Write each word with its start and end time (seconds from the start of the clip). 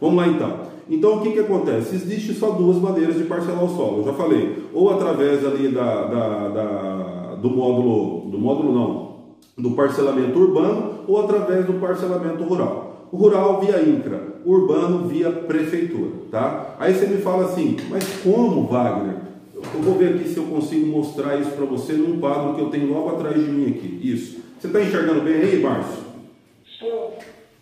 Vamos 0.00 0.16
lá 0.16 0.28
então. 0.28 0.70
Então 0.88 1.16
o 1.16 1.20
que, 1.20 1.32
que 1.32 1.40
acontece? 1.40 1.94
Existe 1.94 2.34
só 2.34 2.50
duas 2.50 2.78
maneiras 2.78 3.16
de 3.16 3.24
parcelar 3.24 3.64
o 3.64 3.68
solo. 3.68 3.98
Eu 3.98 4.06
já 4.06 4.12
falei, 4.14 4.64
ou 4.72 4.90
através 4.90 5.46
ali 5.46 5.68
da, 5.68 6.06
da, 6.06 6.48
da, 6.48 7.34
do 7.36 7.50
módulo, 7.50 8.30
do 8.30 8.38
módulo 8.38 8.72
não, 8.72 9.10
do 9.56 9.72
parcelamento 9.72 10.38
urbano, 10.38 11.04
ou 11.06 11.20
através 11.20 11.64
do 11.66 11.74
parcelamento 11.74 12.42
rural. 12.42 13.08
O 13.12 13.16
rural 13.16 13.60
via 13.60 13.80
INCRA, 13.82 14.40
urbano 14.44 15.06
via 15.06 15.30
prefeitura, 15.30 16.10
tá? 16.30 16.76
Aí 16.78 16.94
você 16.94 17.06
me 17.06 17.18
fala 17.18 17.44
assim, 17.44 17.76
mas 17.88 18.04
como, 18.22 18.66
Wagner? 18.66 19.16
Eu 19.54 19.82
vou 19.82 19.94
ver 19.94 20.14
aqui 20.14 20.28
se 20.28 20.38
eu 20.38 20.44
consigo 20.44 20.86
mostrar 20.86 21.38
isso 21.38 21.50
para 21.50 21.66
você 21.66 21.92
num 21.92 22.18
quadro 22.18 22.54
que 22.54 22.62
eu 22.62 22.70
tenho 22.70 22.92
logo 22.92 23.10
atrás 23.10 23.34
de 23.34 23.50
mim 23.50 23.70
aqui. 23.70 24.00
Isso. 24.02 24.40
Você 24.58 24.66
está 24.66 24.80
enxergando 24.80 25.20
bem 25.20 25.34
aí, 25.34 25.62
Márcio? 25.62 26.02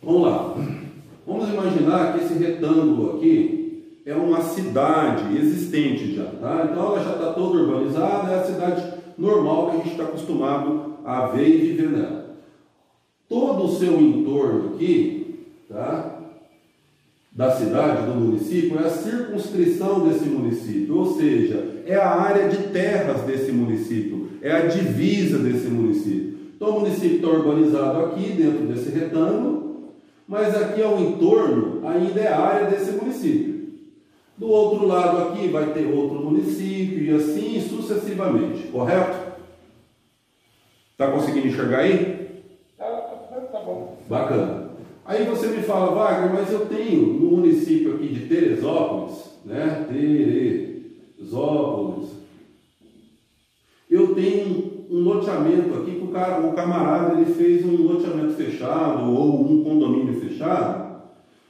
Vamos 0.03 0.23
lá. 0.23 0.55
Imaginar 1.69 2.15
que 2.15 2.25
esse 2.25 2.35
retângulo 2.35 3.17
aqui 3.17 4.01
é 4.07 4.15
uma 4.15 4.41
cidade 4.41 5.37
existente 5.37 6.15
já, 6.15 6.25
tá? 6.25 6.69
Então 6.71 6.87
ela 6.87 7.05
já 7.05 7.13
está 7.13 7.33
toda 7.33 7.59
urbanizada, 7.59 8.33
é 8.33 8.39
a 8.39 8.45
cidade 8.45 8.95
normal 9.19 9.67
que 9.67 9.71
a 9.71 9.79
gente 9.81 9.91
está 9.91 10.05
acostumado 10.05 10.95
a 11.05 11.27
ver 11.27 11.47
e 11.47 11.69
viver 11.69 11.91
nela. 11.91 12.37
Todo 13.29 13.65
o 13.65 13.77
seu 13.77 14.01
entorno 14.01 14.75
aqui, 14.75 15.47
tá? 15.69 16.19
da 17.39 17.53
cidade, 17.53 18.07
do 18.07 18.19
município, 18.19 18.81
é 18.81 18.87
a 18.87 18.91
circunscrição 18.91 20.09
desse 20.09 20.25
município, 20.25 20.97
ou 20.97 21.17
seja, 21.17 21.83
é 21.87 21.95
a 21.95 22.09
área 22.09 22.49
de 22.49 22.57
terras 22.73 23.21
desse 23.21 23.53
município, 23.53 24.31
é 24.43 24.51
a 24.51 24.67
divisa 24.67 25.39
desse 25.39 25.69
município. 25.69 26.37
Então 26.57 26.71
o 26.71 26.81
município 26.81 27.19
está 27.19 27.29
urbanizado 27.29 28.07
aqui, 28.07 28.33
dentro 28.33 28.67
desse 28.67 28.91
retângulo, 28.91 29.68
mas 30.29 30.55
aqui 30.55 30.81
ao 30.83 31.01
entorno 31.01 31.89
ainda 31.89 32.21
é 32.21 32.31
área 32.31 32.69
desse 32.69 32.93
município. 32.93 33.67
Do 34.37 34.49
outro 34.49 34.87
lado 34.87 35.17
aqui 35.19 35.49
vai 35.49 35.73
ter 35.73 35.87
outro 35.87 36.21
município 36.21 37.03
e 37.03 37.11
assim 37.11 37.59
sucessivamente, 37.61 38.69
correto? 38.69 39.17
Está 40.93 41.11
conseguindo 41.11 41.49
enxergar 41.49 41.79
aí? 41.79 42.45
Tá, 42.77 42.85
tá, 42.85 43.41
tá 43.41 43.61
bom. 43.61 43.97
Bacana. 44.07 44.69
Aí 45.05 45.25
você 45.25 45.49
me 45.49 45.63
fala, 45.63 45.95
Wagner, 45.95 46.35
mas 46.35 46.53
eu 46.53 46.67
tenho 46.67 47.15
no 47.15 47.39
município 47.39 47.95
aqui 47.95 48.09
de 48.09 48.27
Teresópolis, 48.27 49.39
né? 49.45 49.87
Teresópolis, 49.89 52.11
eu 53.91 54.15
tenho 54.15 54.87
um, 54.91 55.01
loteamento 55.01 55.75
aqui 55.79 55.98
o, 56.09 56.13
cara, 56.13 56.41
o 56.41 56.53
camarada 56.53 57.21
ele 57.21 57.33
fez 57.33 57.65
um 57.65 57.83
loteamento 57.83 58.33
fechado 58.33 59.13
ou 59.13 59.43
um 59.43 59.63
condomínio 59.63 60.19
fechado 60.21 60.89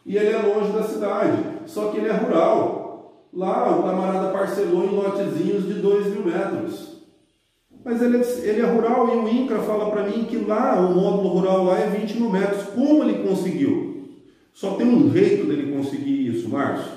e 0.05 0.17
ele 0.17 0.31
é 0.31 0.39
longe 0.39 0.73
da 0.73 0.83
cidade, 0.83 1.43
só 1.67 1.89
que 1.89 1.99
ele 1.99 2.09
é 2.09 2.13
rural. 2.13 3.29
Lá 3.33 3.79
o 3.79 3.83
camarada 3.83 4.33
parcelou 4.33 4.85
em 4.85 4.97
lotezinhos 4.97 5.67
de 5.67 5.75
2 5.75 6.07
mil 6.07 6.25
metros. 6.25 6.99
Mas 7.85 8.03
ele 8.03 8.17
é, 8.17 8.21
ele 8.43 8.61
é 8.63 8.67
rural 8.67 9.09
e 9.09 9.19
o 9.19 9.29
INCRA 9.29 9.59
fala 9.61 9.91
para 9.91 10.05
mim 10.05 10.25
que 10.25 10.39
lá, 10.39 10.81
o 10.81 10.95
módulo 10.95 11.29
rural 11.29 11.65
lá 11.65 11.79
é 11.79 11.87
20 11.89 12.15
mil 12.17 12.31
metros. 12.31 12.63
Como 12.75 13.05
ele 13.05 13.29
conseguiu? 13.29 14.09
Só 14.53 14.73
tem 14.73 14.89
um 14.89 15.11
jeito 15.11 15.47
dele 15.47 15.73
conseguir 15.73 16.27
isso, 16.27 16.49
Márcio. 16.49 16.91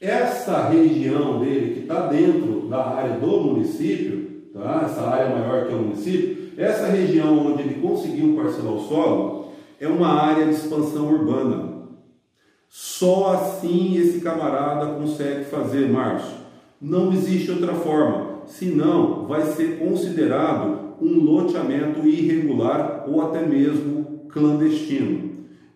Essa 0.00 0.68
região 0.68 1.40
dele, 1.40 1.74
que 1.74 1.80
está 1.80 2.06
dentro 2.06 2.68
da 2.68 2.86
área 2.94 3.18
do 3.18 3.40
município, 3.40 4.30
tá? 4.52 4.82
essa 4.84 5.02
área 5.02 5.36
maior 5.36 5.66
que 5.66 5.72
é 5.72 5.76
o 5.76 5.80
município, 5.80 6.49
essa 6.62 6.86
região 6.86 7.46
onde 7.46 7.62
ele 7.62 7.80
conseguiu 7.80 8.36
parcelar 8.36 8.72
o 8.72 8.88
solo, 8.88 9.52
é 9.80 9.88
uma 9.88 10.08
área 10.08 10.44
de 10.44 10.52
expansão 10.52 11.08
urbana. 11.08 11.70
Só 12.68 13.32
assim 13.34 13.96
esse 13.96 14.20
camarada 14.20 14.94
consegue 14.94 15.44
fazer, 15.44 15.88
Márcio. 15.88 16.38
Não 16.80 17.12
existe 17.12 17.50
outra 17.50 17.74
forma 17.74 18.30
senão 18.50 19.26
vai 19.26 19.42
ser 19.52 19.78
considerado 19.78 20.96
um 21.00 21.20
loteamento 21.20 22.06
irregular 22.06 23.04
ou 23.08 23.22
até 23.22 23.46
mesmo 23.46 24.24
clandestino. 24.28 25.30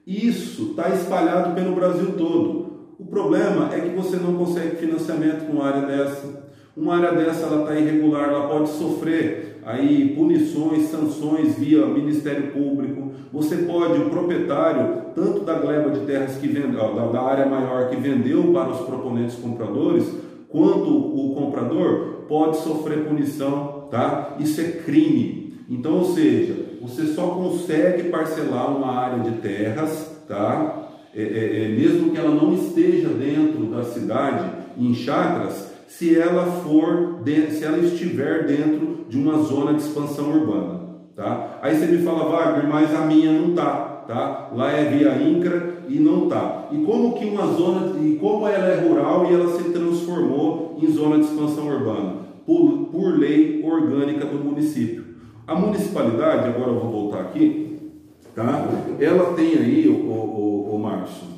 Isso 0.06 0.70
está 0.70 0.90
espalhado 0.90 1.54
pelo 1.54 1.74
Brasil 1.74 2.12
todo. 2.16 2.64
O 2.98 3.06
problema 3.06 3.74
é 3.74 3.80
que 3.80 3.96
você 3.96 4.16
não 4.16 4.34
consegue 4.36 4.76
financiamento 4.76 5.46
com 5.46 5.62
área 5.62 5.86
dessa. 5.86 6.44
Uma 6.76 6.96
área 6.96 7.12
dessa 7.12 7.46
ela 7.46 7.62
está 7.62 7.78
irregular, 7.78 8.30
ela 8.30 8.48
pode 8.48 8.68
sofrer 8.70 9.60
aí 9.64 10.12
punições, 10.16 10.88
sanções 10.88 11.56
via 11.56 11.86
Ministério 11.86 12.50
Público. 12.50 13.12
Você 13.32 13.58
pode, 13.58 14.00
o 14.00 14.10
proprietário, 14.10 15.02
tanto 15.14 15.40
da 15.40 15.54
gleba 15.54 15.90
de 15.90 16.00
terras 16.00 16.36
que 16.36 16.48
vende, 16.48 16.76
da, 16.76 16.88
da 16.88 17.22
área 17.22 17.46
maior 17.46 17.88
que 17.88 17.96
vendeu 17.96 18.52
para 18.52 18.70
os 18.70 18.80
proponentes 18.80 19.36
compradores, 19.36 20.04
quanto 20.48 20.88
o 20.88 21.34
comprador, 21.34 22.24
pode 22.28 22.56
sofrer 22.56 23.04
punição, 23.04 23.86
tá? 23.90 24.36
Isso 24.40 24.60
é 24.60 24.64
crime. 24.64 25.54
Então, 25.70 25.98
ou 25.98 26.04
seja, 26.06 26.56
você 26.82 27.06
só 27.06 27.28
consegue 27.28 28.08
parcelar 28.10 28.76
uma 28.76 28.92
área 28.92 29.22
de 29.22 29.38
terras, 29.38 30.22
tá? 30.28 30.88
É, 31.14 31.22
é, 31.22 31.64
é, 31.64 31.68
mesmo 31.68 32.10
que 32.10 32.18
ela 32.18 32.34
não 32.34 32.52
esteja 32.52 33.08
dentro 33.08 33.66
da 33.66 33.84
cidade, 33.84 34.50
em 34.76 34.92
chacras, 34.92 35.73
se 35.86 36.18
ela 36.18 36.46
for, 36.62 37.20
se 37.24 37.64
ela 37.64 37.78
estiver 37.78 38.46
dentro 38.46 39.06
de 39.08 39.18
uma 39.18 39.42
zona 39.42 39.74
de 39.74 39.82
expansão 39.82 40.32
urbana, 40.32 40.80
tá? 41.14 41.58
Aí 41.62 41.76
você 41.76 41.86
me 41.86 42.02
fala, 42.02 42.28
Wagner, 42.28 42.68
mas 42.68 42.94
a 42.94 43.06
minha 43.06 43.32
não 43.32 43.54
tá, 43.54 44.04
tá? 44.06 44.50
Lá 44.52 44.72
é 44.72 44.84
via 44.84 45.16
INCRA 45.16 45.84
e 45.88 45.98
não 45.98 46.28
tá. 46.28 46.68
E 46.72 46.78
como 46.84 47.14
que 47.14 47.24
uma 47.24 47.46
zona, 47.46 47.98
e 48.00 48.16
como 48.16 48.46
ela 48.48 48.66
é 48.66 48.88
rural 48.88 49.26
e 49.30 49.34
ela 49.34 49.56
se 49.56 49.64
transformou 49.70 50.78
em 50.82 50.90
zona 50.90 51.18
de 51.18 51.24
expansão 51.24 51.68
urbana, 51.68 52.24
por, 52.46 52.86
por 52.90 53.18
lei 53.18 53.62
orgânica 53.64 54.26
do 54.26 54.42
município. 54.42 55.04
A 55.46 55.54
municipalidade, 55.54 56.48
agora 56.48 56.70
eu 56.70 56.80
vou 56.80 56.90
voltar 56.90 57.20
aqui, 57.20 57.78
tá? 58.34 58.66
ela 58.98 59.34
tem 59.34 59.54
aí, 59.54 59.88
o, 59.88 60.10
o, 60.10 60.74
o 60.74 60.78
Márcio, 60.78 61.28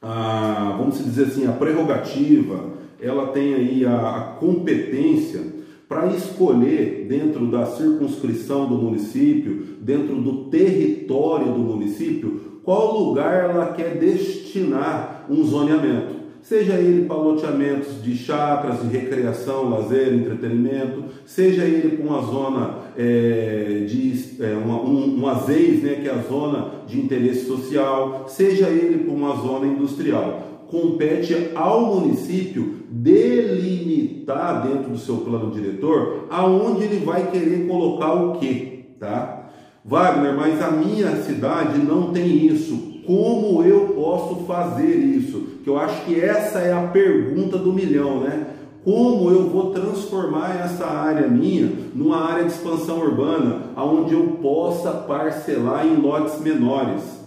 a, 0.00 0.76
vamos 0.78 1.02
dizer 1.02 1.26
assim, 1.26 1.46
a 1.46 1.52
prerrogativa, 1.52 2.74
ela 3.04 3.28
tem 3.28 3.54
aí 3.54 3.86
a, 3.86 4.16
a 4.16 4.20
competência 4.38 5.40
para 5.88 6.06
escolher 6.08 7.06
dentro 7.08 7.46
da 7.46 7.66
circunscrição 7.66 8.66
do 8.66 8.76
município, 8.76 9.76
dentro 9.80 10.16
do 10.16 10.46
território 10.46 11.52
do 11.52 11.58
município, 11.58 12.60
qual 12.64 12.98
lugar 12.98 13.50
ela 13.50 13.72
quer 13.72 13.96
destinar 13.98 15.26
um 15.28 15.44
zoneamento 15.44 16.24
seja 16.44 16.74
ele 16.74 17.06
para 17.06 17.16
loteamentos 17.16 18.02
de 18.02 18.14
chacras, 18.14 18.82
de 18.82 18.88
recreação, 18.88 19.70
lazer, 19.70 20.12
entretenimento, 20.12 21.04
seja 21.24 21.64
ele 21.64 21.96
para 21.96 22.06
uma 22.06 22.22
zona 22.22 22.78
é, 22.98 23.84
de 23.88 24.42
é, 24.42 24.52
uma, 24.52 24.78
um, 24.82 25.22
um 25.22 25.26
azeis, 25.26 25.82
né, 25.82 25.94
que 26.02 26.08
é 26.08 26.12
a 26.12 26.18
zona 26.18 26.84
de 26.86 27.00
interesse 27.00 27.46
social, 27.46 28.26
seja 28.28 28.68
ele 28.68 29.04
para 29.04 29.14
uma 29.14 29.34
zona 29.36 29.66
industrial. 29.66 30.53
Compete 30.74 31.50
ao 31.54 31.94
município 31.94 32.80
delimitar 32.90 34.66
dentro 34.66 34.90
do 34.90 34.98
seu 34.98 35.18
plano 35.18 35.52
diretor 35.52 36.26
aonde 36.30 36.82
ele 36.82 37.04
vai 37.04 37.30
querer 37.30 37.68
colocar 37.68 38.12
o 38.14 38.32
que, 38.38 38.96
tá? 38.98 39.50
Wagner, 39.84 40.34
mas 40.34 40.60
a 40.60 40.72
minha 40.72 41.22
cidade 41.22 41.78
não 41.78 42.12
tem 42.12 42.46
isso 42.46 42.94
como 43.06 43.62
eu 43.62 43.88
posso 43.88 44.44
fazer 44.46 44.96
isso? 44.96 45.58
Que 45.62 45.68
eu 45.68 45.78
acho 45.78 46.04
que 46.06 46.18
essa 46.18 46.58
é 46.58 46.72
a 46.72 46.88
pergunta 46.88 47.58
do 47.58 47.72
milhão, 47.72 48.20
né? 48.20 48.46
Como 48.82 49.30
eu 49.30 49.48
vou 49.48 49.70
transformar 49.70 50.60
essa 50.64 50.86
área 50.86 51.28
minha 51.28 51.70
numa 51.94 52.18
área 52.18 52.44
de 52.44 52.52
expansão 52.52 52.98
urbana, 52.98 53.70
onde 53.76 54.14
eu 54.14 54.38
possa 54.42 54.90
parcelar 54.90 55.86
em 55.86 55.96
lotes 55.96 56.40
menores? 56.40 57.23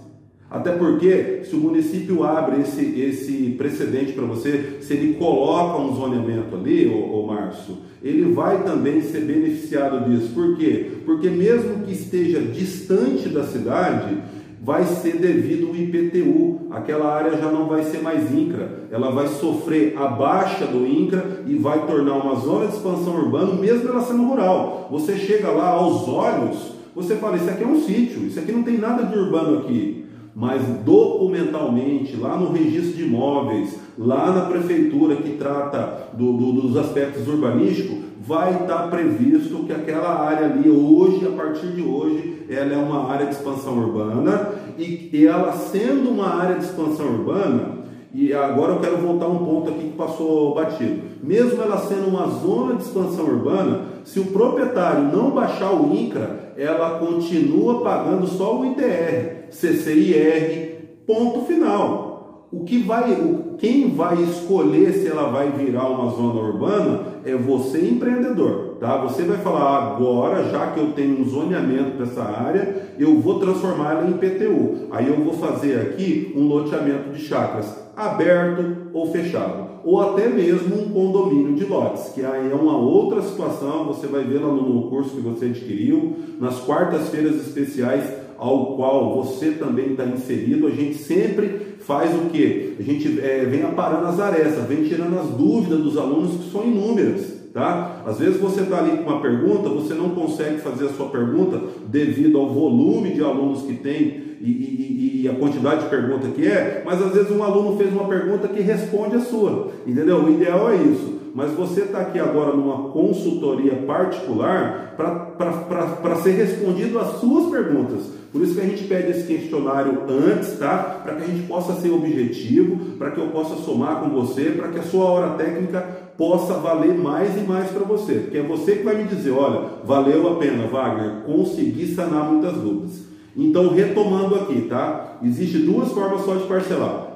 Até 0.49 0.71
porque, 0.71 1.41
se 1.43 1.55
o 1.55 1.59
município 1.59 2.23
abre 2.23 2.61
esse, 2.61 2.99
esse 2.99 3.55
precedente 3.57 4.13
para 4.13 4.25
você, 4.25 4.77
se 4.79 4.93
ele 4.93 5.15
coloca 5.15 5.81
um 5.81 5.93
zoneamento 5.93 6.55
ali, 6.55 6.87
ô, 6.87 7.19
ô 7.19 7.27
Márcio, 7.27 7.75
ele 8.01 8.31
vai 8.33 8.63
também 8.63 9.01
ser 9.01 9.21
beneficiado 9.21 10.09
disso. 10.09 10.33
Por 10.33 10.55
quê? 10.55 10.91
Porque 11.05 11.29
mesmo 11.29 11.83
que 11.83 11.91
esteja 11.91 12.39
distante 12.39 13.27
da 13.27 13.43
cidade, 13.43 14.17
vai 14.61 14.85
ser 14.85 15.17
devido 15.17 15.67
ao 15.67 15.75
IPTU. 15.75 16.67
Aquela 16.71 17.13
área 17.13 17.37
já 17.37 17.51
não 17.51 17.67
vai 17.67 17.83
ser 17.83 18.01
mais 18.01 18.31
INCRA, 18.31 18.87
ela 18.89 19.11
vai 19.11 19.27
sofrer 19.27 19.97
a 19.97 20.07
baixa 20.07 20.65
do 20.65 20.85
INCRA 20.85 21.43
e 21.45 21.55
vai 21.55 21.85
tornar 21.85 22.15
uma 22.15 22.35
zona 22.35 22.67
de 22.67 22.75
expansão 22.75 23.15
urbana, 23.15 23.53
mesmo 23.53 23.89
ela 23.89 24.01
sendo 24.01 24.23
rural. 24.23 24.87
Você 24.91 25.17
chega 25.17 25.49
lá 25.49 25.69
aos 25.69 26.07
olhos, 26.07 26.73
você 26.95 27.15
fala: 27.15 27.35
Isso 27.35 27.49
aqui 27.49 27.63
é 27.63 27.67
um 27.67 27.81
sítio, 27.81 28.25
isso 28.25 28.39
aqui 28.39 28.51
não 28.51 28.63
tem 28.63 28.77
nada 28.77 29.03
de 29.03 29.17
urbano 29.17 29.59
aqui. 29.59 30.06
Mas 30.39 30.61
documentalmente, 30.85 32.15
lá 32.15 32.37
no 32.37 32.51
registro 32.51 32.95
de 32.95 33.05
imóveis, 33.05 33.75
lá 33.97 34.31
na 34.31 34.41
prefeitura 34.41 35.15
que 35.15 35.31
trata 35.31 36.09
do, 36.13 36.31
do, 36.31 36.51
dos 36.51 36.77
aspectos 36.77 37.27
urbanísticos, 37.27 37.97
vai 38.21 38.51
estar 38.51 38.87
previsto 38.87 39.63
que 39.63 39.73
aquela 39.73 40.19
área 40.27 40.45
ali 40.45 40.69
hoje, 40.69 41.25
a 41.25 41.31
partir 41.31 41.69
de 41.69 41.81
hoje, 41.81 42.43
ela 42.47 42.71
é 42.71 42.77
uma 42.77 43.11
área 43.11 43.25
de 43.25 43.33
expansão 43.33 43.79
urbana 43.79 44.51
e 44.77 45.25
ela 45.25 45.53
sendo 45.53 46.11
uma 46.11 46.27
área 46.35 46.59
de 46.59 46.65
expansão 46.65 47.07
urbana, 47.07 47.77
E 48.13 48.31
agora 48.31 48.73
eu 48.73 48.79
quero 48.79 48.97
voltar 48.97 49.27
um 49.27 49.39
ponto 49.39 49.71
aqui 49.71 49.89
que 49.89 49.97
passou 49.97 50.53
batido. 50.53 51.01
Mesmo 51.23 51.61
ela 51.61 51.79
sendo 51.79 52.09
uma 52.09 52.27
zona 52.27 52.75
de 52.75 52.83
expansão 52.83 53.25
urbana, 53.25 53.85
se 54.05 54.19
o 54.19 54.25
proprietário 54.25 55.03
não 55.11 55.31
baixar 55.31 55.71
o 55.71 55.91
INCRA, 55.95 56.53
ela 56.55 56.99
continua 56.99 57.81
pagando 57.81 58.27
só 58.27 58.59
o 58.59 58.65
ITR, 58.65 59.36
CCIR, 59.51 61.03
ponto 61.05 61.45
final. 61.45 62.07
O 62.49 62.63
que 62.63 62.77
vai, 62.77 63.13
quem 63.57 63.89
vai 63.93 64.21
escolher 64.23 64.93
se 64.93 65.07
ela 65.07 65.29
vai 65.29 65.51
virar 65.51 65.89
uma 65.89 66.09
zona 66.11 66.39
urbana 66.39 67.01
é 67.25 67.35
você 67.35 67.81
empreendedor, 67.81 68.77
tá? 68.79 68.97
Você 69.01 69.23
vai 69.23 69.37
falar 69.37 69.95
agora, 69.95 70.49
já 70.49 70.67
que 70.67 70.79
eu 70.79 70.93
tenho 70.93 71.19
um 71.19 71.25
zoneamento 71.25 71.97
para 71.97 72.05
essa 72.05 72.23
área, 72.23 72.93
eu 72.97 73.19
vou 73.19 73.39
transformar 73.39 73.91
ela 73.91 74.09
em 74.09 74.13
PTU. 74.13 74.87
Aí 74.91 75.07
eu 75.09 75.17
vou 75.17 75.33
fazer 75.33 75.75
aqui 75.75 76.33
um 76.37 76.47
loteamento 76.47 77.09
de 77.09 77.19
chacras 77.19 77.87
aberto 77.97 78.89
ou 78.93 79.11
fechado, 79.11 79.81
ou 79.83 79.99
até 79.99 80.29
mesmo 80.29 80.75
um 80.75 80.89
condomínio 80.89 81.55
de 81.55 81.65
lotes, 81.65 82.09
que 82.13 82.23
aí 82.23 82.51
é 82.51 82.55
uma 82.55 82.77
outra 82.77 83.23
situação, 83.23 83.85
você 83.85 84.05
vai 84.05 84.23
ver 84.23 84.39
lá 84.39 84.53
no 84.53 84.89
curso 84.89 85.15
que 85.15 85.21
você 85.21 85.45
adquiriu, 85.45 86.15
nas 86.39 86.59
quartas-feiras 86.59 87.35
especiais 87.35 88.03
ao 88.37 88.75
qual 88.75 89.15
você 89.15 89.51
também 89.51 89.91
está 89.91 90.05
inserido, 90.05 90.67
a 90.67 90.71
gente 90.71 90.95
sempre 90.95 91.77
faz 91.79 92.13
o 92.13 92.29
que? 92.29 92.75
A 92.79 92.83
gente 92.83 93.19
é, 93.19 93.45
vem 93.45 93.63
aparando 93.63 94.07
as 94.07 94.19
arestas, 94.19 94.65
vem 94.65 94.83
tirando 94.83 95.17
as 95.17 95.27
dúvidas 95.27 95.79
dos 95.79 95.97
alunos 95.97 96.43
que 96.43 96.51
são 96.51 96.63
inúmeras. 96.63 97.37
Tá? 97.53 98.03
Às 98.05 98.19
vezes 98.19 98.39
você 98.39 98.61
está 98.61 98.77
ali 98.77 98.97
com 98.97 99.09
uma 99.09 99.21
pergunta, 99.21 99.69
você 99.69 99.95
não 99.95 100.09
consegue 100.09 100.59
fazer 100.59 100.85
a 100.85 100.89
sua 100.89 101.09
pergunta 101.09 101.59
devido 101.87 102.37
ao 102.37 102.53
volume 102.53 103.13
de 103.13 103.23
alunos 103.23 103.63
que 103.63 103.73
tem 103.73 104.27
e, 104.39 104.51
e, 104.51 105.21
e, 105.23 105.27
a 105.27 105.33
quantidade 105.33 105.85
de 105.85 105.89
pergunta 105.89 106.27
que 106.27 106.45
é, 106.45 106.83
mas 106.85 107.01
às 107.01 107.11
vezes 107.11 107.31
um 107.31 107.41
aluno 107.41 107.75
fez 107.75 107.91
uma 107.91 108.07
pergunta 108.07 108.47
que 108.47 108.61
responde 108.61 109.15
a 109.15 109.21
sua, 109.21 109.71
entendeu? 109.87 110.23
O 110.23 110.29
ideal 110.29 110.69
é 110.71 110.75
isso. 110.75 111.17
Mas 111.33 111.51
você 111.51 111.81
está 111.81 111.99
aqui 111.99 112.19
agora 112.19 112.55
numa 112.55 112.89
consultoria 112.89 113.73
particular 113.87 114.95
para 114.97 116.15
ser 116.17 116.31
respondido 116.31 116.99
as 116.99 117.19
suas 117.19 117.51
perguntas. 117.51 118.16
Por 118.37 118.43
isso 118.45 118.53
que 118.53 118.61
a 118.61 118.65
gente 118.65 118.83
pede 118.83 119.09
esse 119.09 119.25
questionário 119.25 120.03
antes, 120.07 120.59
tá? 120.59 121.01
Para 121.03 121.15
que 121.15 121.23
a 121.23 121.25
gente 121.25 121.47
possa 121.47 121.73
ser 121.81 121.89
objetivo, 121.89 122.95
para 122.95 123.09
que 123.09 123.19
eu 123.19 123.29
possa 123.29 123.55
somar 123.55 123.99
com 123.99 124.09
você, 124.09 124.51
para 124.51 124.67
que 124.67 124.77
a 124.77 124.83
sua 124.83 125.05
hora 125.05 125.35
técnica 125.35 125.81
possa 126.15 126.53
valer 126.53 126.93
mais 126.93 127.35
e 127.35 127.39
mais 127.39 127.71
para 127.71 127.83
você. 127.83 128.13
Porque 128.13 128.37
é 128.37 128.43
você 128.43 128.75
que 128.75 128.83
vai 128.83 128.95
me 128.95 129.05
dizer, 129.05 129.31
olha, 129.31 129.61
valeu 129.83 130.27
a 130.27 130.35
pena, 130.35 130.67
Wagner, 130.67 131.23
consegui 131.25 131.87
sanar 131.95 132.31
muitas 132.31 132.53
dúvidas. 132.53 133.07
Então, 133.35 133.73
retomando 133.73 134.35
aqui, 134.35 134.67
tá? 134.69 135.17
Existe 135.23 135.57
duas 135.57 135.91
formas 135.91 136.21
só 136.21 136.35
de 136.35 136.43
parcelar: 136.43 137.07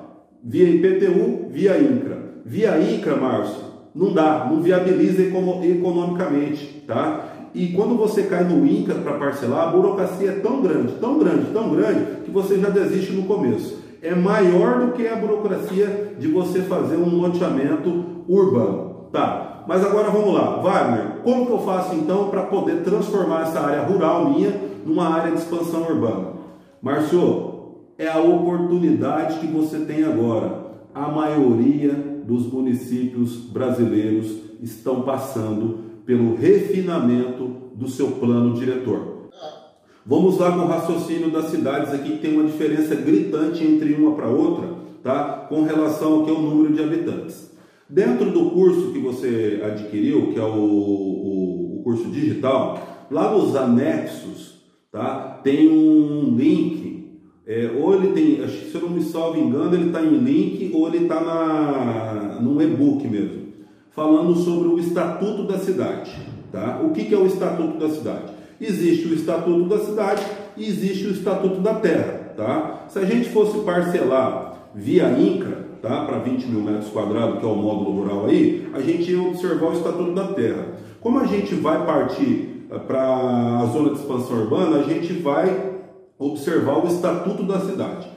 via 0.43 0.67
IPTU, 0.67 1.49
via 1.51 1.77
INCRA. 1.77 2.17
Via 2.43 2.79
INCRA, 2.79 3.15
Márcio, 3.15 3.61
não 3.93 4.11
dá, 4.11 4.47
não 4.49 4.59
viabiliza 4.59 5.21
economicamente, 5.21 6.83
tá? 6.87 7.30
E 7.53 7.67
quando 7.73 7.97
você 7.97 8.23
cai 8.23 8.43
no 8.43 8.65
INCRA 8.65 8.95
para 8.95 9.17
parcelar, 9.17 9.67
a 9.67 9.71
burocracia 9.71 10.29
é 10.29 10.39
tão 10.39 10.61
grande, 10.61 10.93
tão 10.93 11.19
grande, 11.19 11.51
tão 11.51 11.69
grande, 11.69 12.21
que 12.23 12.31
você 12.31 12.57
já 12.57 12.69
desiste 12.69 13.11
no 13.11 13.23
começo. 13.23 13.81
É 14.01 14.15
maior 14.15 14.85
do 14.85 14.93
que 14.93 15.07
a 15.07 15.15
burocracia 15.15 16.15
de 16.17 16.27
você 16.27 16.61
fazer 16.61 16.95
um 16.95 17.21
loteamento 17.21 18.23
urbano, 18.27 19.07
tá? 19.11 19.63
Mas 19.67 19.85
agora 19.85 20.09
vamos 20.09 20.33
lá, 20.33 20.57
Wagner, 20.61 21.17
como 21.23 21.45
que 21.45 21.51
eu 21.51 21.59
faço 21.59 21.93
então 21.95 22.29
para 22.29 22.43
poder 22.43 22.83
transformar 22.83 23.43
essa 23.43 23.59
área 23.59 23.83
rural 23.83 24.29
minha 24.29 24.53
numa 24.85 25.07
área 25.07 25.31
de 25.31 25.39
expansão 25.39 25.83
urbana. 25.83 26.31
Márcio, 26.81 27.51
é 27.97 28.07
a 28.07 28.17
oportunidade 28.17 29.39
que 29.39 29.47
você 29.47 29.79
tem 29.81 30.03
agora. 30.03 30.71
A 30.93 31.07
maioria 31.09 31.93
dos 32.25 32.51
municípios 32.51 33.35
brasileiros 33.35 34.35
estão 34.61 35.03
passando 35.03 35.90
pelo 36.05 36.35
refinamento 36.35 37.71
do 37.75 37.87
seu 37.87 38.11
plano 38.11 38.53
diretor. 38.53 39.29
Vamos 40.05 40.37
lá 40.39 40.51
com 40.51 40.59
o 40.59 40.67
raciocínio 40.67 41.29
das 41.29 41.45
cidades 41.45 41.93
aqui, 41.93 42.13
que 42.13 42.19
tem 42.19 42.33
uma 42.33 42.43
diferença 42.43 42.95
gritante 42.95 43.63
entre 43.63 43.93
uma 43.93 44.15
para 44.15 44.27
outra, 44.27 44.69
tá? 45.03 45.45
com 45.47 45.63
relação 45.63 46.27
ao 46.27 46.41
número 46.41 46.73
de 46.73 46.81
habitantes. 46.81 47.51
Dentro 47.87 48.31
do 48.31 48.51
curso 48.51 48.91
que 48.91 48.99
você 48.99 49.61
adquiriu, 49.63 50.33
que 50.33 50.39
é 50.39 50.43
o, 50.43 50.55
o, 50.55 51.79
o 51.79 51.83
curso 51.83 52.09
digital, 52.09 53.07
lá 53.11 53.31
nos 53.31 53.55
anexos 53.55 54.51
tá? 54.91 55.39
Tem 55.43 55.69
um 55.69 56.35
link, 56.35 57.19
é, 57.47 57.71
ou 57.79 57.95
ele 57.95 58.11
tem, 58.13 58.47
se 58.47 58.75
eu 58.75 58.81
não 58.81 58.89
me 58.89 59.01
salvo 59.01 59.39
engano, 59.39 59.73
ele 59.73 59.87
está 59.87 60.03
em 60.03 60.17
link 60.17 60.71
ou 60.73 60.87
ele 60.87 61.05
está 61.05 62.39
num 62.41 62.61
e-book 62.61 63.07
mesmo, 63.07 63.40
falando 63.91 64.35
sobre 64.35 64.69
o 64.69 64.79
estatuto 64.79 65.43
da 65.43 65.57
cidade, 65.57 66.11
tá? 66.51 66.81
O 66.83 66.91
que, 66.91 67.05
que 67.05 67.13
é 67.13 67.17
o 67.17 67.25
estatuto 67.25 67.77
da 67.77 67.89
cidade? 67.89 68.31
Existe 68.59 69.07
o 69.07 69.13
estatuto 69.13 69.67
da 69.67 69.79
cidade 69.79 70.25
e 70.55 70.65
existe 70.65 71.07
o 71.07 71.11
estatuto 71.11 71.59
da 71.59 71.75
terra, 71.75 72.33
tá? 72.37 72.85
Se 72.87 72.99
a 72.99 73.05
gente 73.05 73.29
fosse 73.29 73.59
parcelar 73.59 74.69
via 74.73 75.09
INCRA, 75.09 75.67
tá? 75.81 76.05
Para 76.05 76.19
20 76.19 76.45
mil 76.45 76.61
metros 76.61 76.89
quadrados, 76.89 77.39
que 77.39 77.45
é 77.45 77.49
o 77.49 77.55
módulo 77.55 78.01
rural 78.01 78.25
aí, 78.27 78.69
a 78.73 78.79
gente 78.79 79.11
ia 79.11 79.21
observar 79.21 79.71
o 79.71 79.73
estatuto 79.73 80.13
da 80.13 80.27
terra. 80.27 80.67
Como 81.01 81.19
a 81.19 81.25
gente 81.25 81.55
vai 81.55 81.85
partir 81.85 82.67
para 82.87 83.59
a 83.59 83.65
zona 83.65 83.89
de 83.89 83.99
expansão 83.99 84.37
urbana, 84.37 84.77
a 84.77 84.83
gente 84.83 85.11
vai 85.13 85.71
observar 86.17 86.85
o 86.85 86.87
estatuto 86.87 87.43
da 87.43 87.59
cidade. 87.59 88.07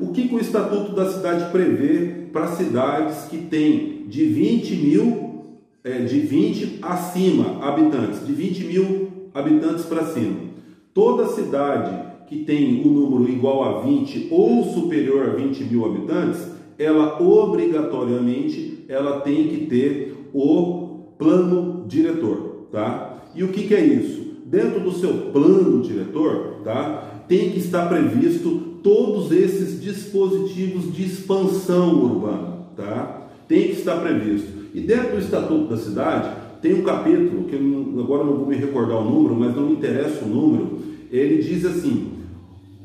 O 0.00 0.12
que, 0.12 0.28
que 0.28 0.34
o 0.34 0.40
estatuto 0.40 0.92
da 0.92 1.10
cidade 1.10 1.50
prevê 1.50 2.28
para 2.32 2.46
cidades 2.46 3.24
que 3.24 3.38
têm 3.38 3.97
de 4.08 4.24
20 4.24 4.74
mil, 4.76 5.58
é, 5.84 6.00
de 6.00 6.18
20 6.20 6.78
acima 6.80 7.62
habitantes, 7.62 8.26
de 8.26 8.32
20 8.32 8.64
mil 8.64 9.08
habitantes 9.34 9.84
para 9.84 10.06
cima? 10.06 10.48
Toda 10.94 11.28
cidade 11.28 12.08
que 12.26 12.44
tem 12.44 12.82
um 12.84 12.90
número 12.90 13.30
igual 13.30 13.64
a 13.64 13.80
20 13.82 14.28
ou 14.30 14.64
superior 14.64 15.28
a 15.28 15.34
20 15.34 15.64
mil 15.64 15.84
habitantes, 15.84 16.40
ela 16.78 17.22
obrigatoriamente 17.22 18.84
ela 18.88 19.20
tem 19.20 19.48
que 19.48 19.66
ter 19.66 20.30
o 20.32 21.12
plano 21.18 21.84
diretor, 21.86 22.68
tá? 22.72 23.24
E 23.34 23.44
o 23.44 23.48
que, 23.48 23.66
que 23.66 23.74
é 23.74 23.84
isso? 23.84 24.36
Dentro 24.46 24.80
do 24.80 24.92
seu 24.92 25.12
plano 25.32 25.82
diretor, 25.82 26.60
tá? 26.64 27.24
Tem 27.28 27.50
que 27.50 27.58
estar 27.58 27.86
previsto 27.88 28.78
todos 28.82 29.32
esses 29.32 29.80
dispositivos 29.80 30.94
de 30.94 31.04
expansão 31.04 32.02
urbana, 32.02 32.68
tá? 32.74 33.17
Tem 33.48 33.68
que 33.68 33.72
estar 33.72 33.96
previsto. 33.96 34.48
E 34.74 34.80
dentro 34.80 35.12
do 35.12 35.18
Estatuto 35.18 35.68
da 35.68 35.76
Cidade 35.76 36.30
tem 36.60 36.74
um 36.74 36.82
capítulo 36.82 37.44
que 37.44 37.54
eu, 37.54 38.00
agora 38.00 38.24
não 38.24 38.36
vou 38.36 38.46
me 38.46 38.56
recordar 38.56 38.98
o 38.98 39.10
número, 39.10 39.34
mas 39.34 39.56
não 39.56 39.64
me 39.64 39.72
interessa 39.72 40.24
o 40.24 40.28
número. 40.28 40.78
Ele 41.10 41.42
diz 41.42 41.64
assim: 41.64 42.12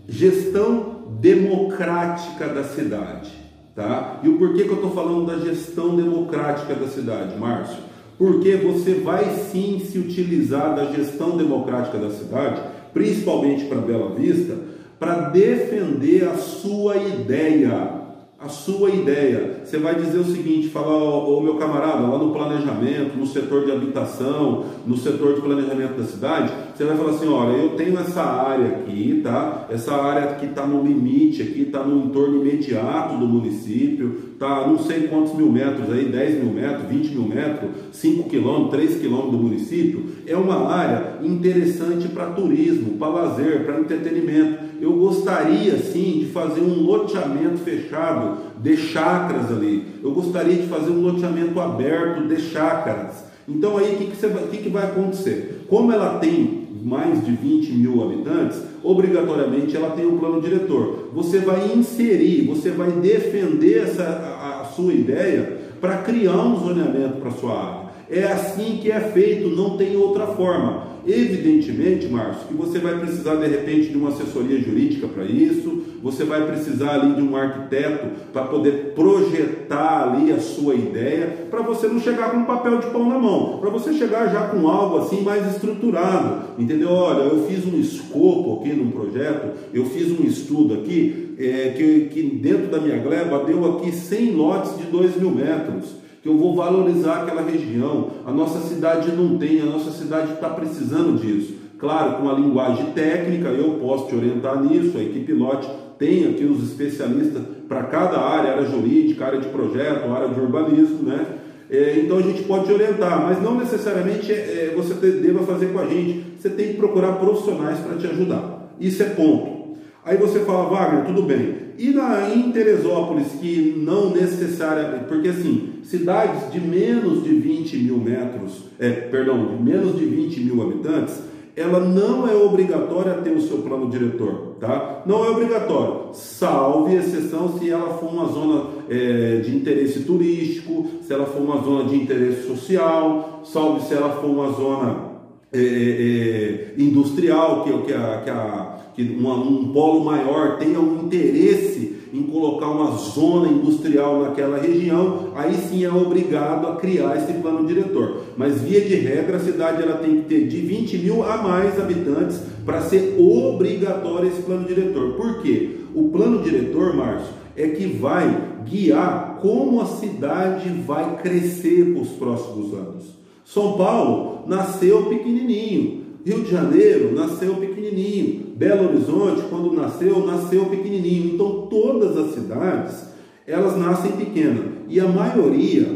gestão 0.07 1.03
democrática 1.19 2.47
da 2.47 2.63
cidade, 2.63 3.31
tá? 3.75 4.21
E 4.23 4.29
o 4.29 4.37
porquê 4.37 4.63
que 4.63 4.69
eu 4.69 4.75
estou 4.75 4.91
falando 4.91 5.27
da 5.27 5.37
gestão 5.37 5.95
democrática 5.95 6.73
da 6.73 6.87
cidade, 6.87 7.37
Márcio? 7.37 7.93
porque 8.17 8.55
você 8.55 8.95
vai 8.95 9.25
sim 9.51 9.79
se 9.79 9.97
utilizar 9.97 10.75
da 10.75 10.85
gestão 10.85 11.35
democrática 11.35 11.97
da 11.97 12.09
cidade, 12.09 12.61
principalmente 12.93 13.65
para 13.65 13.81
Bela 13.81 14.15
Vista, 14.15 14.55
para 14.99 15.29
defender 15.29 16.23
a 16.25 16.35
sua 16.35 16.95
ideia 16.97 18.02
a 18.43 18.49
sua 18.49 18.89
ideia. 18.89 19.61
Você 19.63 19.77
vai 19.77 19.95
dizer 19.95 20.19
o 20.19 20.25
seguinte, 20.25 20.67
falar, 20.67 20.93
ô, 20.93 21.39
meu 21.39 21.55
camarada, 21.55 22.01
lá 22.01 22.17
no 22.17 22.31
planejamento, 22.31 23.17
no 23.17 23.25
setor 23.25 23.65
de 23.65 23.71
habitação, 23.71 24.65
no 24.85 24.97
setor 24.97 25.35
de 25.35 25.41
planejamento 25.41 25.97
da 25.97 26.03
cidade, 26.03 26.51
você 26.75 26.83
vai 26.83 26.97
falar 26.97 27.11
assim, 27.11 27.29
olha, 27.29 27.55
eu 27.55 27.69
tenho 27.69 27.97
essa 27.97 28.21
área 28.21 28.67
aqui, 28.67 29.21
tá? 29.23 29.67
Essa 29.69 29.93
área 29.93 30.35
que 30.35 30.47
está 30.47 30.67
no 30.67 30.83
limite 30.83 31.41
aqui, 31.41 31.61
está 31.61 31.83
no 31.83 32.05
entorno 32.05 32.41
imediato 32.41 33.17
do 33.17 33.25
município, 33.25 34.33
tá 34.37 34.67
não 34.67 34.77
sei 34.77 35.07
quantos 35.07 35.33
mil 35.33 35.49
metros 35.49 35.89
aí, 35.91 36.05
10 36.05 36.43
mil 36.43 36.53
metros, 36.53 36.89
20 36.89 37.07
mil 37.15 37.27
metros, 37.29 37.69
5 37.93 38.29
quilômetros, 38.29 38.71
3 38.71 38.99
quilômetros 38.99 39.31
do 39.31 39.37
município, 39.37 40.05
é 40.27 40.35
uma 40.35 40.67
área 40.67 41.19
interessante 41.21 42.09
para 42.09 42.31
turismo, 42.31 42.97
para 42.97 43.07
lazer, 43.07 43.63
para 43.63 43.79
entretenimento. 43.79 44.72
Eu 44.83 44.97
gostaria 44.97 45.77
sim 45.77 46.19
de 46.19 46.25
fazer 46.25 46.59
um 46.59 46.83
loteamento 46.83 47.59
fechado 47.59 48.39
de 48.61 48.75
chácaras 48.75 49.49
ali. 49.49 49.85
Eu 50.03 50.11
gostaria 50.11 50.57
de 50.57 50.67
fazer 50.67 50.91
um 50.91 50.99
loteamento 50.99 51.57
aberto 51.57 52.27
de 52.27 52.41
chácaras. 52.41 53.23
Então 53.47 53.77
aí 53.77 53.95
o 53.95 53.97
que, 53.97 54.07
que, 54.51 54.57
que, 54.63 54.69
vai 54.69 54.83
acontecer? 54.83 55.65
Como 55.69 55.89
ela 55.89 56.19
tem 56.19 56.67
mais 56.83 57.25
de 57.25 57.31
20 57.31 57.71
mil 57.71 58.03
habitantes, 58.03 58.61
obrigatoriamente 58.83 59.73
ela 59.73 59.91
tem 59.91 60.05
um 60.05 60.17
plano 60.17 60.41
diretor. 60.41 61.07
Você 61.13 61.39
vai 61.39 61.71
inserir, 61.73 62.45
você 62.45 62.69
vai 62.69 62.91
defender 62.91 63.83
essa, 63.83 64.03
a, 64.03 64.63
a 64.63 64.65
sua 64.65 64.91
ideia 64.91 65.61
para 65.79 65.99
criar 65.99 66.35
um 66.45 66.59
zoneamento 66.59 67.21
para 67.21 67.31
sua 67.31 67.53
área. 67.53 67.82
É 68.13 68.25
assim 68.25 68.77
que 68.79 68.91
é 68.91 68.99
feito, 68.99 69.49
não 69.49 69.75
tem 69.75 69.95
outra 69.95 70.27
forma. 70.27 70.93
Evidentemente, 71.05 72.07
Márcio, 72.07 72.47
que 72.47 72.53
você 72.53 72.77
vai 72.77 72.97
precisar 72.99 73.35
de 73.35 73.47
repente 73.47 73.89
de 73.89 73.97
uma 73.97 74.09
assessoria 74.09 74.61
jurídica 74.61 75.07
para 75.07 75.25
isso, 75.25 75.81
você 76.01 76.23
vai 76.23 76.45
precisar 76.45 76.91
ali 76.91 77.15
de 77.15 77.21
um 77.23 77.35
arquiteto 77.35 78.07
para 78.31 78.45
poder 78.45 78.93
projetar 78.93 80.03
ali 80.03 80.31
a 80.31 80.39
sua 80.39 80.75
ideia, 80.75 81.47
para 81.49 81.63
você 81.63 81.87
não 81.87 81.99
chegar 81.99 82.29
com 82.29 82.37
um 82.37 82.45
papel 82.45 82.77
de 82.77 82.87
pão 82.87 83.09
na 83.09 83.17
mão, 83.17 83.57
para 83.59 83.71
você 83.71 83.93
chegar 83.93 84.31
já 84.31 84.47
com 84.47 84.67
algo 84.67 84.99
assim 84.99 85.21
mais 85.21 85.45
estruturado, 85.51 86.61
entendeu? 86.61 86.89
Olha, 86.89 87.23
eu 87.23 87.47
fiz 87.47 87.65
um 87.65 87.77
escopo 87.79 88.59
aqui 88.59 88.73
num 88.73 88.91
projeto, 88.91 89.57
eu 89.73 89.85
fiz 89.85 90.07
um 90.07 90.23
estudo 90.23 90.75
aqui 90.75 91.35
é, 91.39 91.73
que, 91.75 92.09
que 92.13 92.21
dentro 92.21 92.67
da 92.67 92.79
minha 92.79 92.99
gleba 92.99 93.43
deu 93.43 93.75
aqui 93.75 93.91
100 93.91 94.31
lotes 94.35 94.77
de 94.77 94.83
2 94.83 95.17
mil 95.17 95.31
metros 95.31 96.03
que 96.23 96.29
eu 96.29 96.37
vou 96.37 96.55
valorizar 96.55 97.23
aquela 97.23 97.41
região. 97.41 98.11
A 98.25 98.31
nossa 98.31 98.61
cidade 98.61 99.11
não 99.11 99.37
tem, 99.37 99.61
a 99.61 99.65
nossa 99.65 99.91
cidade 99.91 100.31
está 100.31 100.49
precisando 100.49 101.19
disso. 101.19 101.53
Claro, 101.77 102.21
com 102.21 102.29
a 102.29 102.33
linguagem 102.33 102.85
técnica, 102.93 103.49
eu 103.49 103.73
posso 103.73 104.07
te 104.07 104.15
orientar 104.15 104.63
nisso, 104.63 104.97
a 104.97 105.03
equipe 105.03 105.33
Lote 105.33 105.67
tem 105.99 106.25
aqui 106.29 106.45
os 106.45 106.63
especialistas 106.63 107.43
para 107.67 107.83
cada 107.83 108.19
área, 108.19 108.51
área 108.51 108.65
jurídica, 108.65 109.25
área 109.25 109.39
de 109.39 109.49
projeto, 109.49 110.09
área 110.11 110.29
de 110.29 110.39
urbanismo, 110.39 111.03
né? 111.03 111.25
É, 111.69 111.99
então 111.99 112.17
a 112.17 112.21
gente 112.21 112.43
pode 112.43 112.65
te 112.65 112.71
orientar, 112.71 113.21
mas 113.23 113.41
não 113.41 113.55
necessariamente 113.55 114.31
é, 114.31 114.73
você 114.75 114.93
deva 114.93 115.45
fazer 115.45 115.73
com 115.73 115.79
a 115.79 115.85
gente. 115.85 116.35
Você 116.39 116.49
tem 116.49 116.69
que 116.69 116.73
procurar 116.75 117.13
profissionais 117.13 117.79
para 117.79 117.97
te 117.97 118.07
ajudar. 118.07 118.73
Isso 118.79 119.01
é 119.03 119.07
ponto. 119.07 119.62
Aí 120.05 120.17
você 120.17 120.39
fala, 120.39 120.69
Wagner, 120.69 121.05
tudo 121.05 121.23
bem. 121.23 121.63
E 121.77 121.91
na, 121.91 122.29
em 122.33 122.51
Teresópolis, 122.51 123.27
que 123.39 123.73
não 123.77 124.11
necessariamente, 124.11 125.05
porque 125.05 125.29
assim, 125.29 125.79
cidades 125.83 126.51
de 126.51 126.59
menos 126.59 127.23
de 127.23 127.33
20 127.33 127.77
mil 127.77 127.97
metros, 127.97 128.65
é, 128.79 128.91
perdão, 128.91 129.45
de 129.47 129.63
menos 129.63 129.97
de 129.97 130.05
20 130.05 130.41
mil 130.41 130.61
habitantes, 130.61 131.21
ela 131.55 131.79
não 131.79 132.27
é 132.27 132.35
obrigatória 132.35 133.13
ter 133.15 133.31
o 133.31 133.41
seu 133.41 133.59
plano 133.59 133.89
diretor, 133.89 134.55
tá? 134.59 135.03
Não 135.05 135.23
é 135.23 135.29
obrigatório, 135.29 136.13
salve 136.13 136.95
exceção 136.95 137.57
se 137.57 137.69
ela 137.69 137.93
for 137.93 138.11
uma 138.11 138.25
zona 138.25 138.65
é, 138.89 139.37
de 139.37 139.55
interesse 139.55 140.01
turístico, 140.01 140.87
se 141.01 141.13
ela 141.13 141.25
for 141.25 141.41
uma 141.41 141.61
zona 141.61 141.87
de 141.87 141.95
interesse 141.95 142.47
social, 142.47 143.41
salve 143.45 143.81
se 143.85 143.93
ela 143.93 144.09
for 144.19 144.29
uma 144.29 144.51
zona 144.51 145.12
é, 145.53 145.59
é, 145.59 146.73
industrial, 146.81 147.63
que, 147.63 147.71
que, 147.85 147.93
a, 147.93 148.21
que, 148.23 148.29
a, 148.29 148.77
que 148.95 149.01
uma, 149.03 149.35
um 149.35 149.71
polo 149.71 150.03
maior 150.03 150.57
tenha 150.57 150.79
um 150.79 151.05
interesse 151.05 151.93
em 152.13 152.23
colocar 152.23 152.67
uma 152.67 152.91
zona 152.91 153.47
industrial 153.47 154.21
naquela 154.21 154.59
região, 154.59 155.29
aí 155.35 155.55
sim 155.55 155.83
é 155.83 155.91
obrigado 155.91 156.67
a 156.67 156.75
criar 156.75 157.17
esse 157.17 157.33
plano 157.33 157.67
diretor. 157.67 158.21
Mas 158.37 158.61
via 158.61 158.81
de 158.81 158.95
regra, 158.95 159.37
a 159.37 159.39
cidade 159.39 159.81
ela 159.81 159.97
tem 159.97 160.17
que 160.17 160.27
ter 160.27 160.47
de 160.47 160.61
20 160.61 160.97
mil 160.99 161.23
a 161.23 161.37
mais 161.37 161.79
habitantes 161.79 162.39
para 162.65 162.81
ser 162.81 163.15
obrigatório 163.19 164.29
esse 164.29 164.43
plano 164.43 164.67
diretor. 164.67 165.13
Por 165.13 165.41
quê? 165.41 165.77
O 165.95 166.09
plano 166.09 166.43
diretor, 166.43 166.95
Márcio, 166.95 167.33
é 167.55 167.67
que 167.69 167.85
vai 167.85 168.53
guiar 168.65 169.39
como 169.41 169.81
a 169.81 169.85
cidade 169.85 170.69
vai 170.85 171.17
crescer 171.17 171.93
para 171.93 172.01
os 172.01 172.09
próximos 172.09 172.73
anos. 172.73 173.05
São 173.43 173.73
Paulo 173.73 174.32
nasceu 174.47 175.05
pequenininho, 175.05 176.03
Rio 176.25 176.41
de 176.41 176.51
Janeiro 176.51 177.13
nasceu 177.13 177.55
pequenininho. 177.55 178.53
Belo 178.55 178.87
Horizonte, 178.87 179.41
quando 179.49 179.73
nasceu, 179.73 180.25
nasceu 180.25 180.65
pequenininho. 180.67 181.35
Então 181.35 181.67
todas 181.69 182.17
as 182.17 182.33
cidades, 182.33 183.07
elas 183.45 183.77
nascem 183.77 184.13
pequenas. 184.13 184.65
E 184.87 185.01
a 185.01 185.07
maioria, 185.07 185.87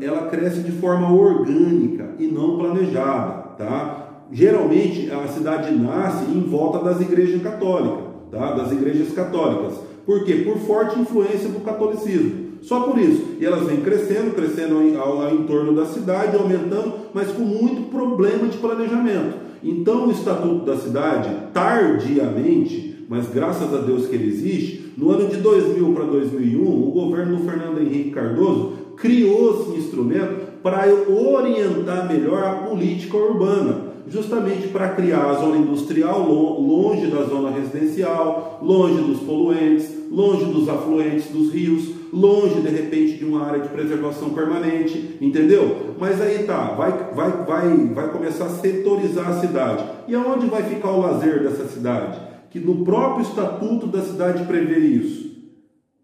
ela 0.00 0.28
cresce 0.28 0.60
de 0.60 0.72
forma 0.72 1.12
orgânica 1.12 2.14
e 2.18 2.26
não 2.26 2.58
planejada, 2.58 3.54
tá? 3.56 4.24
Geralmente 4.32 5.08
a 5.10 5.28
cidade 5.28 5.72
nasce 5.72 6.24
em 6.32 6.40
volta 6.40 6.82
das 6.82 7.00
igrejas 7.00 7.40
católicas, 7.40 8.06
tá? 8.32 8.54
Das 8.54 8.72
igrejas 8.72 9.12
católicas. 9.12 9.74
Por 10.04 10.24
quê? 10.24 10.42
Por 10.44 10.56
forte 10.58 10.98
influência 10.98 11.48
do 11.48 11.60
catolicismo. 11.60 12.45
Só 12.62 12.80
por 12.80 12.98
isso. 12.98 13.22
E 13.40 13.44
elas 13.44 13.64
vêm 13.64 13.80
crescendo, 13.80 14.34
crescendo 14.34 14.76
ao, 14.98 15.22
ao, 15.22 15.34
em 15.34 15.44
torno 15.44 15.74
da 15.74 15.86
cidade, 15.86 16.36
aumentando, 16.36 16.92
mas 17.14 17.30
com 17.30 17.42
muito 17.42 17.90
problema 17.90 18.48
de 18.48 18.58
planejamento. 18.58 19.36
Então, 19.62 20.06
o 20.06 20.10
Estatuto 20.10 20.64
da 20.64 20.76
Cidade, 20.76 21.30
tardiamente, 21.52 23.04
mas 23.08 23.28
graças 23.28 23.72
a 23.72 23.78
Deus 23.78 24.06
que 24.06 24.14
ele 24.14 24.28
existe, 24.28 24.92
no 24.96 25.10
ano 25.10 25.28
de 25.28 25.36
2000 25.36 25.92
para 25.92 26.04
2001, 26.04 26.62
o 26.62 26.90
governo 26.90 27.36
do 27.36 27.44
Fernando 27.44 27.80
Henrique 27.80 28.10
Cardoso 28.10 28.72
criou 28.96 29.60
esse 29.60 29.78
instrumento 29.78 30.46
para 30.62 30.86
orientar 30.86 32.08
melhor 32.08 32.42
a 32.42 32.52
política 32.68 33.16
urbana, 33.16 33.86
justamente 34.08 34.68
para 34.68 34.90
criar 34.90 35.30
a 35.30 35.34
zona 35.34 35.58
industrial 35.58 36.28
longe 36.28 37.06
da 37.08 37.22
zona 37.24 37.50
residencial, 37.50 38.58
longe 38.62 39.02
dos 39.02 39.20
poluentes, 39.20 39.90
longe 40.10 40.44
dos 40.46 40.68
afluentes 40.68 41.26
dos 41.26 41.52
rios, 41.52 41.90
longe 42.12 42.60
de 42.60 42.68
repente 42.68 43.18
de 43.18 43.24
uma 43.24 43.46
área 43.46 43.60
de 43.60 43.68
preservação 43.68 44.30
permanente, 44.30 45.16
entendeu? 45.20 45.94
Mas 45.98 46.20
aí 46.20 46.44
tá, 46.44 46.74
vai, 46.74 46.92
vai, 47.14 47.30
vai, 47.44 47.76
vai 47.94 48.10
começar 48.10 48.46
a 48.46 48.50
setorizar 48.50 49.28
a 49.28 49.40
cidade. 49.40 49.84
E 50.06 50.14
aonde 50.14 50.46
vai 50.46 50.62
ficar 50.62 50.90
o 50.90 51.00
lazer 51.00 51.42
dessa 51.42 51.66
cidade? 51.66 52.20
Que 52.50 52.60
no 52.60 52.84
próprio 52.84 53.26
estatuto 53.26 53.86
da 53.86 54.02
cidade 54.02 54.44
prevê 54.44 54.78
isso. 54.78 55.26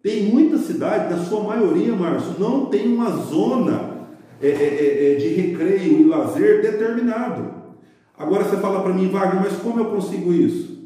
Tem 0.02 0.24
muita 0.24 0.58
cidade, 0.58 1.14
na 1.14 1.22
sua 1.22 1.44
maioria, 1.44 1.94
Márcio, 1.94 2.34
não 2.38 2.66
tem 2.66 2.92
uma 2.92 3.10
zona 3.10 3.92
é, 4.40 4.48
é, 4.48 4.50
é, 4.50 5.12
é 5.12 5.14
de 5.14 5.28
recreio 5.28 6.00
e 6.00 6.04
lazer 6.04 6.60
determinado. 6.60 7.62
Agora 8.18 8.44
você 8.44 8.56
fala 8.56 8.82
para 8.82 8.92
mim, 8.92 9.08
Wagner, 9.08 9.42
mas 9.42 9.56
como 9.58 9.78
eu 9.78 9.86
consigo 9.86 10.32
isso? 10.32 10.76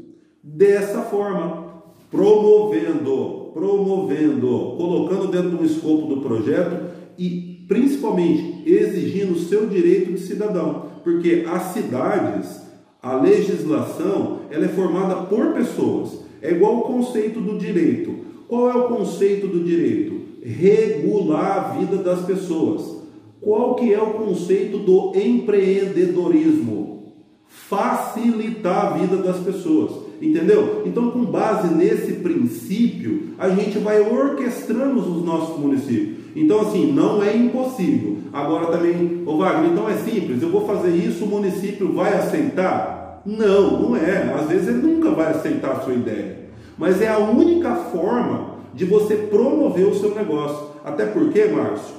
Dessa 0.43 1.01
forma, 1.03 1.83
promovendo, 2.11 3.36
promovendo, 3.57 4.75
colocando 4.77 5.29
dentro 5.29 5.57
do 5.57 5.65
escopo 5.65 6.15
do 6.15 6.21
projeto 6.21 6.91
e 7.17 7.65
principalmente 7.67 8.63
exigindo 8.67 9.33
o 9.33 9.39
seu 9.39 9.67
direito 9.67 10.13
de 10.13 10.21
cidadão, 10.21 10.89
porque 11.03 11.47
as 11.49 11.73
cidades, 11.73 12.61
a 13.03 13.17
legislação, 13.17 14.41
ela 14.51 14.67
é 14.67 14.69
formada 14.69 15.23
por 15.23 15.55
pessoas. 15.55 16.21
É 16.43 16.51
igual 16.51 16.81
o 16.81 16.83
conceito 16.83 17.41
do 17.41 17.57
direito. 17.57 18.15
Qual 18.47 18.71
é 18.71 18.75
o 18.77 18.89
conceito 18.89 19.47
do 19.47 19.65
direito? 19.65 20.21
Regular 20.45 21.57
a 21.57 21.79
vida 21.79 21.97
das 21.97 22.27
pessoas. 22.27 22.95
Qual 23.41 23.75
que 23.77 23.91
é 23.91 23.99
o 23.99 24.13
conceito 24.13 24.81
do 24.81 25.13
empreendedorismo? 25.19 27.15
Facilitar 27.47 28.93
a 28.93 28.99
vida 28.99 29.17
das 29.17 29.39
pessoas. 29.39 30.06
Entendeu? 30.21 30.83
Então, 30.87 31.11
com 31.11 31.25
base 31.25 31.75
nesse 31.75 32.15
princípio, 32.15 33.35
a 33.39 33.49
gente 33.51 33.79
vai 33.79 34.01
orquestrando 34.01 34.99
os 35.01 35.25
nossos 35.25 35.59
municípios. 35.59 36.17
Então, 36.35 36.61
assim, 36.61 36.93
não 36.93 37.23
é 37.23 37.37
impossível. 37.37 38.19
Agora 38.33 38.67
também, 38.67 39.23
ô 39.27 39.37
Wagner, 39.39 39.71
então 39.71 39.89
é 39.89 39.95
simples, 39.95 40.43
eu 40.43 40.51
vou 40.51 40.67
fazer 40.67 40.91
isso, 40.91 41.25
o 41.25 41.29
município 41.29 41.93
vai 41.93 42.15
aceitar? 42.15 43.23
Não, 43.25 43.81
não 43.81 43.97
é. 43.97 44.35
Às 44.35 44.49
vezes 44.49 44.69
ele 44.69 44.79
nunca 44.79 45.11
vai 45.11 45.31
aceitar 45.33 45.73
a 45.73 45.81
sua 45.81 45.95
ideia. 45.95 46.47
Mas 46.79 47.01
é 47.01 47.09
a 47.09 47.19
única 47.19 47.75
forma 47.75 48.57
de 48.75 48.85
você 48.85 49.17
promover 49.17 49.87
o 49.87 49.95
seu 49.95 50.15
negócio. 50.15 50.69
Até 50.85 51.07
porque, 51.07 51.47
Márcio, 51.47 51.95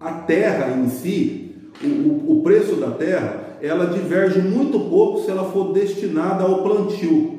a 0.00 0.12
terra 0.12 0.76
em 0.76 0.88
si, 0.88 1.54
o, 1.82 2.38
o 2.38 2.42
preço 2.42 2.76
da 2.76 2.90
terra, 2.90 3.58
ela 3.62 3.86
diverge 3.86 4.40
muito 4.40 4.78
pouco 4.80 5.22
se 5.22 5.30
ela 5.30 5.44
for 5.44 5.72
destinada 5.72 6.44
ao 6.44 6.62
plantio. 6.62 7.35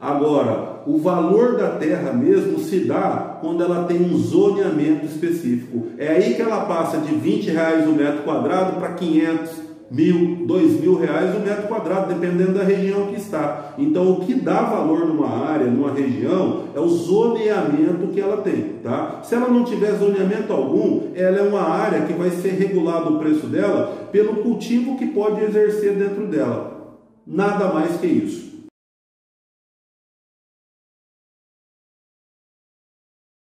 Agora, 0.00 0.82
o 0.86 0.96
valor 0.96 1.58
da 1.58 1.72
terra 1.72 2.12
mesmo 2.12 2.58
se 2.58 2.80
dá 2.80 3.38
quando 3.40 3.62
ela 3.62 3.84
tem 3.84 4.00
um 4.00 4.16
zoneamento 4.16 5.04
específico. 5.04 5.88
É 5.98 6.08
aí 6.08 6.34
que 6.34 6.40
ela 6.40 6.64
passa 6.64 6.98
de 6.98 7.14
20 7.14 7.50
reais 7.50 7.86
o 7.86 7.92
metro 7.92 8.22
quadrado 8.22 8.80
para 8.80 8.94
500, 8.94 9.70
mil, 9.90 10.46
dois 10.46 10.80
mil 10.80 10.98
reais 10.98 11.34
o 11.34 11.40
metro 11.40 11.68
quadrado, 11.68 12.14
dependendo 12.14 12.52
da 12.52 12.64
região 12.64 13.08
que 13.08 13.16
está. 13.16 13.74
Então, 13.76 14.12
o 14.12 14.20
que 14.20 14.34
dá 14.34 14.62
valor 14.62 15.06
numa 15.06 15.28
área, 15.28 15.66
numa 15.66 15.92
região, 15.92 16.64
é 16.74 16.80
o 16.80 16.88
zoneamento 16.88 18.06
que 18.12 18.20
ela 18.20 18.38
tem, 18.38 18.76
tá? 18.82 19.20
Se 19.22 19.34
ela 19.34 19.48
não 19.48 19.64
tiver 19.64 19.92
zoneamento 19.98 20.52
algum, 20.52 21.08
ela 21.14 21.38
é 21.38 21.42
uma 21.42 21.62
área 21.62 22.02
que 22.02 22.12
vai 22.12 22.30
ser 22.30 22.52
regulado 22.52 23.16
o 23.16 23.18
preço 23.18 23.46
dela 23.46 24.08
pelo 24.10 24.36
cultivo 24.36 24.96
que 24.96 25.08
pode 25.08 25.44
exercer 25.44 25.94
dentro 25.94 26.26
dela. 26.26 26.96
Nada 27.26 27.72
mais 27.72 27.96
que 28.00 28.06
isso. 28.06 28.49